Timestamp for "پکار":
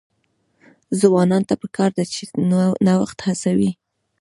1.61-1.89